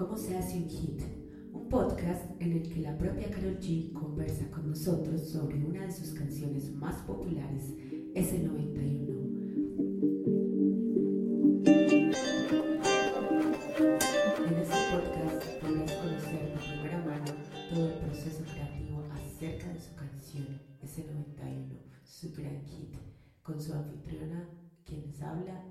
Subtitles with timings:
[0.00, 1.02] ¿Cómo se hace un hit?
[1.52, 5.92] Un podcast en el que la propia Carol G conversa con nosotros sobre una de
[5.92, 7.64] sus canciones más populares,
[8.14, 9.10] S91.
[14.46, 17.32] En este podcast podrás conocer de primera mano
[17.68, 22.96] todo el proceso creativo acerca de su canción S91, su gran hit,
[23.42, 24.48] con su anfitriona,
[24.86, 25.62] quien les habla,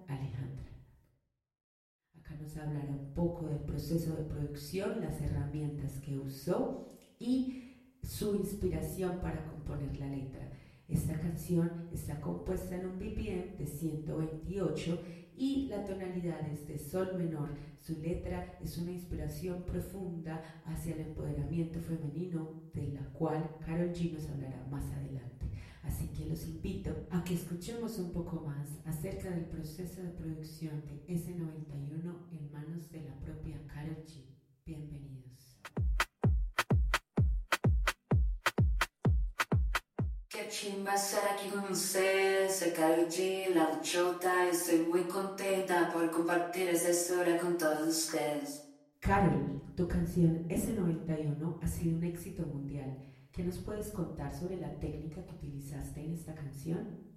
[2.59, 6.87] hablará un poco del proceso de producción, las herramientas que usó
[7.19, 7.63] y
[8.03, 10.51] su inspiración para componer la letra.
[10.87, 14.99] Esta canción está compuesta en un BPM de 128
[15.37, 17.49] y la tonalidad es de sol menor.
[17.79, 24.11] Su letra es una inspiración profunda hacia el empoderamiento femenino, de la cual Carol G
[24.13, 25.38] nos hablará más adelante.
[25.89, 30.83] Así que los invito a que escuchemos un poco más acerca del proceso de producción
[30.85, 34.23] de S91 en manos de la propia Carol G.
[34.67, 35.57] Bienvenidos.
[40.29, 46.11] Qué chimba estar aquí con ustedes, soy Carol G, la chota, estoy muy contenta por
[46.11, 48.63] compartir esta historia con todos ustedes.
[48.99, 53.08] Carol, tu canción S91 ha sido un éxito mundial.
[53.31, 57.09] ¿Qué nos puedes contar sobre la técnica que utilizaste en esta canción?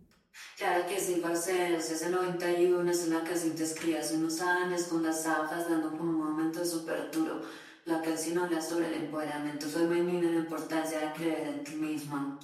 [0.56, 5.10] Claro que sí, parceros, ese 91 es una canción que escribí hace unos años cuando
[5.10, 7.40] estaba pasando por un momento súper duro.
[7.84, 12.38] La canción habla sobre el empoderamiento femenino y la importancia de creer en ti misma.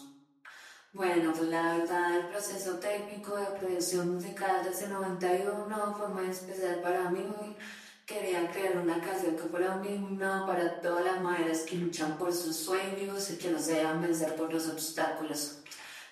[0.92, 6.26] Bueno, pues la verdad, el proceso técnico de producción musical de ese 91 fue muy
[6.26, 7.24] especial para mí.
[8.08, 12.32] Quería crear una canción que fuera un himno para todas las mujeres que luchan por
[12.32, 15.58] sus sueños y que no se dejan vencer por los obstáculos.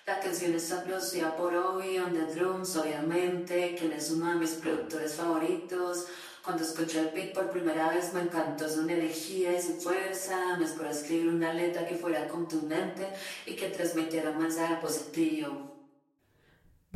[0.05, 4.51] La canción está producida por Obi on the Drums, obviamente, él es uno de mis
[4.51, 6.05] productores favoritos.
[6.45, 10.65] Cuando escuché el beat por primera vez me encantó su energía y su fuerza, me
[10.65, 13.07] esperó escribir una letra que fuera contundente
[13.47, 15.76] y que transmitiera un mensaje positivo.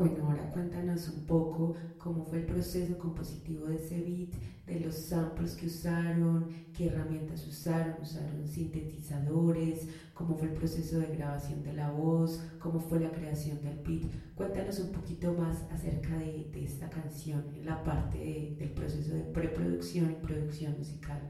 [0.02, 4.32] Bueno, ahora cuéntanos un poco cómo fue el proceso compositivo de ese beat,
[4.66, 11.16] de los samples que usaron, qué herramientas usaron, usaron sintetizadores, cómo fue el proceso de
[11.16, 14.12] grabación de la voz, cómo fue la creación del beat.
[14.34, 19.22] Cuéntanos un poquito más acerca de, de esta canción la parte de, del proceso de
[19.22, 21.22] preproducción y producción musical.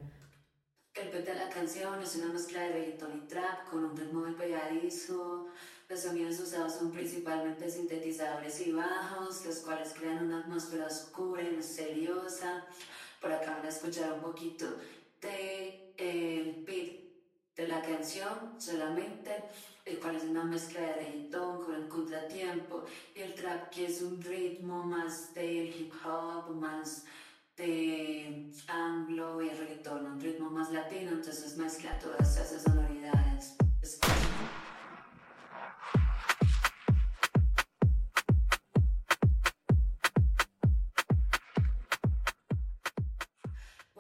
[0.94, 5.21] Beat de la canción es una mezcla de reggaeton y trap con un ritmo pegadizo.
[6.02, 11.52] Los sonidos usados son principalmente sintetizadores y bajos, los cuales crean una atmósfera oscura y
[11.52, 12.66] misteriosa.
[13.22, 14.66] Por acá van a escuchar un poquito
[15.22, 17.02] de el beat
[17.56, 19.44] de la canción solamente,
[19.86, 24.02] el cual es una mezcla de reggaeton con el contratiempo y el trap que es
[24.02, 27.06] un ritmo más de hip hop, más
[27.58, 32.71] de anglo y el reggaeton, un ritmo más latino, entonces mezcla todas esas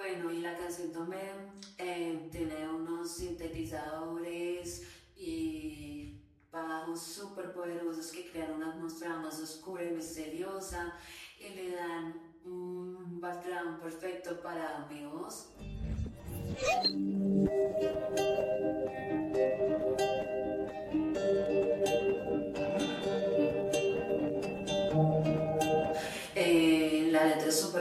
[0.01, 6.16] Bueno, y la canción también eh, tiene unos sintetizadores y
[6.51, 10.95] bajos súper poderosos que crean una atmósfera más oscura y misteriosa
[11.40, 15.50] y le dan un background perfecto para mi voz.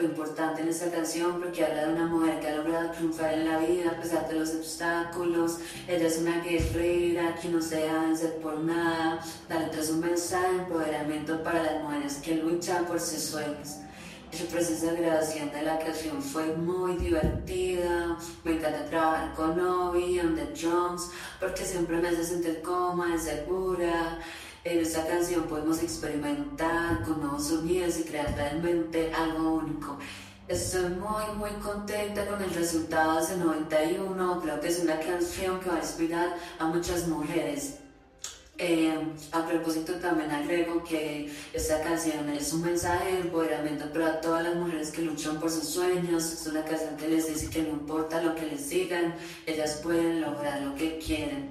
[0.01, 3.49] Súper importante en esta canción porque habla de una mujer que ha logrado triunfar en
[3.49, 5.59] la vida a pesar de los obstáculos.
[5.89, 9.21] Ella es una guerrera que no se deja vencer por nada.
[9.49, 13.77] Letra es un mensaje de empoderamiento para las mujeres que luchan por sus sueños.
[14.33, 18.17] El proceso de grabación de la canción fue muy divertida.
[18.45, 21.11] Me encanta trabajar con Obi on the drums
[21.41, 24.19] porque siempre me hace sentir cómoda y segura.
[24.63, 29.99] En esta canción podemos experimentar con nuevos sonidos y crear realmente algo único.
[30.49, 34.41] Estoy muy, muy contenta con el resultado de ese 91.
[34.43, 37.77] Creo que es una canción que va a inspirar a muchas mujeres.
[38.59, 38.95] Eh,
[39.33, 44.57] a propósito también agrego que esta canción es un mensaje de empoderamiento para todas las
[44.57, 46.31] mujeres que luchan por sus sueños.
[46.35, 49.15] Es una canción que les dice que no importa lo que les digan,
[49.47, 51.49] ellas pueden lograr lo que quieren.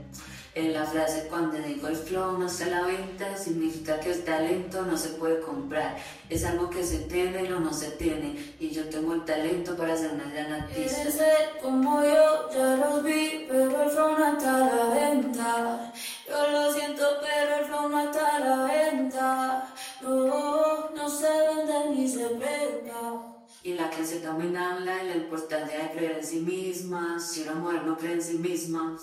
[0.55, 4.81] En la frase cuando digo el flow no se la venta significa que el talento
[4.81, 5.97] no se puede comprar.
[6.27, 8.55] Es algo que se tiene o no se tiene.
[8.59, 10.95] Y yo tengo el talento para ser una gran artista.
[10.95, 15.93] Quieren ser como yo, ya los vi, pero el flow no está a la venta.
[16.27, 19.73] Yo lo siento, pero el flow no está a la venta.
[20.01, 23.35] No, no se vende ni se pega.
[23.61, 27.19] Y la canción también habla de la importancia de creer en sí misma.
[27.19, 28.97] Si una mujer no cree en sí misma,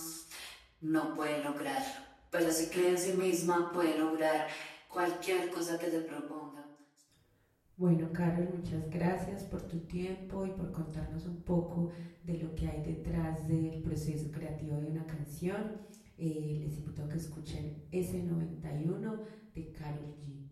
[0.81, 1.83] no puede lograr.
[2.31, 4.49] Pero si cree en sí misma, puede lograr
[4.89, 6.65] cualquier cosa que se proponga.
[7.77, 11.93] Bueno, Carol, muchas gracias por tu tiempo y por contarnos un poco
[12.25, 15.83] de lo que hay detrás del proceso creativo de una canción.
[16.17, 19.21] Eh, les invito a que escuchen S91
[19.55, 20.47] de Carol G.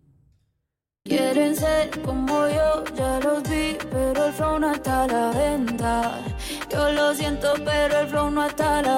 [1.05, 6.25] Quieren ser como yo, ya los vi, pero el flow no está a la venta.
[6.71, 8.94] Yo lo siento, pero el flow no está a la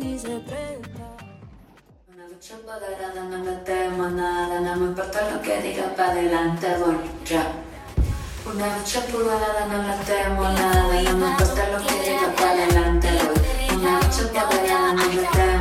[0.00, 1.06] ni se presta.
[2.08, 6.66] Una lucha empoderada, no le temo nada, no me importa lo que diga para adelante,
[6.78, 7.44] voy ya.
[8.46, 13.08] Una lucha empoderada, no le temo nada, no me importa lo que diga para adelante,
[13.08, 13.76] voy.
[13.76, 15.59] Una lucha empoderada.